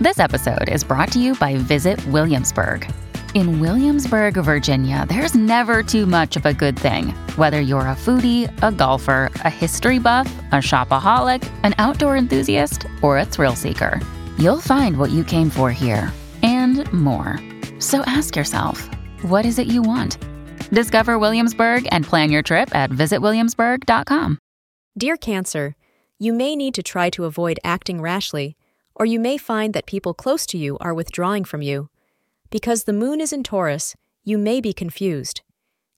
This 0.00 0.18
episode 0.18 0.70
is 0.70 0.82
brought 0.82 1.12
to 1.12 1.20
you 1.20 1.34
by 1.34 1.56
Visit 1.56 2.02
Williamsburg. 2.06 2.90
In 3.34 3.60
Williamsburg, 3.60 4.32
Virginia, 4.32 5.04
there's 5.06 5.34
never 5.34 5.82
too 5.82 6.06
much 6.06 6.36
of 6.36 6.46
a 6.46 6.54
good 6.54 6.78
thing. 6.78 7.08
Whether 7.36 7.60
you're 7.60 7.80
a 7.80 7.94
foodie, 7.94 8.48
a 8.62 8.72
golfer, 8.72 9.30
a 9.44 9.50
history 9.50 9.98
buff, 9.98 10.26
a 10.52 10.64
shopaholic, 10.64 11.46
an 11.64 11.74
outdoor 11.76 12.16
enthusiast, 12.16 12.86
or 13.02 13.18
a 13.18 13.26
thrill 13.26 13.54
seeker, 13.54 14.00
you'll 14.38 14.62
find 14.62 14.96
what 14.96 15.10
you 15.10 15.22
came 15.22 15.50
for 15.50 15.70
here 15.70 16.10
and 16.42 16.90
more. 16.94 17.38
So 17.78 18.00
ask 18.06 18.34
yourself, 18.34 18.88
what 19.20 19.44
is 19.44 19.58
it 19.58 19.66
you 19.66 19.82
want? 19.82 20.16
Discover 20.72 21.18
Williamsburg 21.18 21.86
and 21.92 22.06
plan 22.06 22.30
your 22.30 22.42
trip 22.42 22.74
at 22.74 22.88
visitwilliamsburg.com. 22.88 24.38
Dear 24.96 25.18
Cancer, 25.18 25.76
you 26.18 26.32
may 26.32 26.56
need 26.56 26.72
to 26.76 26.82
try 26.82 27.10
to 27.10 27.26
avoid 27.26 27.60
acting 27.62 28.00
rashly, 28.00 28.56
or 29.00 29.06
you 29.06 29.18
may 29.18 29.38
find 29.38 29.72
that 29.72 29.86
people 29.86 30.12
close 30.12 30.44
to 30.44 30.58
you 30.58 30.76
are 30.78 30.92
withdrawing 30.92 31.42
from 31.42 31.62
you. 31.62 31.88
Because 32.50 32.84
the 32.84 32.92
moon 32.92 33.18
is 33.18 33.32
in 33.32 33.42
Taurus, 33.42 33.96
you 34.24 34.36
may 34.36 34.60
be 34.60 34.74
confused. 34.74 35.40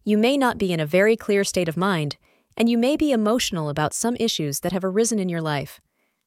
You 0.04 0.16
may 0.16 0.36
not 0.36 0.56
be 0.56 0.72
in 0.72 0.78
a 0.78 0.86
very 0.86 1.16
clear 1.16 1.42
state 1.42 1.68
of 1.68 1.76
mind, 1.76 2.16
and 2.56 2.68
you 2.68 2.78
may 2.78 2.96
be 2.96 3.10
emotional 3.10 3.68
about 3.68 3.92
some 3.92 4.16
issues 4.20 4.60
that 4.60 4.70
have 4.70 4.84
arisen 4.84 5.18
in 5.18 5.28
your 5.28 5.40
life. 5.40 5.80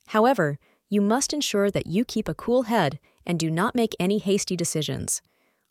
However, 0.07 0.59
you 0.89 0.99
must 0.99 1.31
ensure 1.31 1.71
that 1.71 1.87
you 1.87 2.03
keep 2.03 2.27
a 2.27 2.33
cool 2.33 2.63
head 2.63 2.99
and 3.25 3.39
do 3.39 3.49
not 3.49 3.73
make 3.73 3.95
any 3.97 4.17
hasty 4.17 4.57
decisions. 4.57 5.21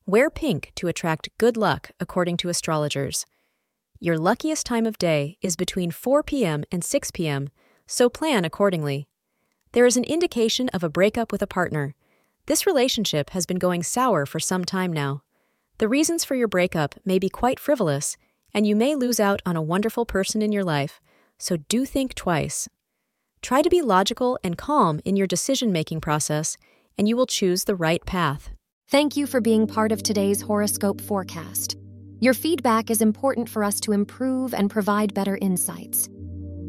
Wear 0.07 0.31
pink 0.31 0.73
to 0.77 0.89
attract 0.89 1.29
good 1.37 1.59
luck, 1.59 1.91
according 2.01 2.39
to 2.39 2.49
astrologers. 2.49 3.27
Your 4.01 4.17
luckiest 4.17 4.65
time 4.65 4.87
of 4.87 4.97
day 4.97 5.37
is 5.43 5.55
between 5.55 5.91
4 5.91 6.23
p.m. 6.23 6.65
and 6.73 6.83
6 6.83 7.11
p.m., 7.11 7.51
so 7.87 8.09
plan 8.09 8.47
accordingly. 8.47 9.07
There 9.75 9.87
is 9.87 9.97
an 9.97 10.05
indication 10.05 10.69
of 10.69 10.85
a 10.85 10.89
breakup 10.89 11.33
with 11.33 11.43
a 11.43 11.49
partner. 11.49 11.97
This 12.47 12.65
relationship 12.65 13.31
has 13.31 13.45
been 13.45 13.59
going 13.59 13.83
sour 13.83 14.25
for 14.25 14.39
some 14.39 14.65
time 14.65 14.93
now. 14.93 15.25
The 15.79 15.89
reasons 15.89 16.25
for 16.25 16.37
your 16.37 16.47
breakup 16.47 16.95
may 17.05 17.19
be 17.19 17.29
quite 17.29 17.59
frivolous, 17.59 18.17
and 18.55 18.69
you 18.69 18.77
may 18.77 18.95
lose 18.95 19.19
out 19.19 19.43
on 19.45 19.57
a 19.57 19.63
wonderful 19.63 20.07
person 20.07 20.43
in 20.43 20.53
your 20.53 20.63
life, 20.63 21.01
so 21.39 21.57
do 21.57 21.85
think 21.85 22.15
twice. 22.15 22.69
Try 23.43 23.63
to 23.63 23.69
be 23.69 23.83
logical 23.83 24.39
and 24.45 24.57
calm 24.57 25.01
in 25.05 25.17
your 25.17 25.27
decision 25.27 25.73
making 25.73 26.01
process, 26.01 26.57
and 26.97 27.09
you 27.09 27.17
will 27.17 27.27
choose 27.27 27.65
the 27.65 27.75
right 27.75 28.07
path. 28.07 28.51
Thank 28.87 29.17
you 29.17 29.27
for 29.27 29.41
being 29.41 29.67
part 29.67 29.91
of 29.91 30.05
today's 30.05 30.41
horoscope 30.41 31.01
forecast. 31.01 31.77
Your 32.21 32.35
feedback 32.35 32.91
is 32.91 33.03
important 33.03 33.49
for 33.49 33.65
us 33.65 33.81
to 33.81 33.91
improve 33.91 34.55
and 34.55 34.71
provide 34.71 35.15
better 35.15 35.37
insights. 35.43 36.09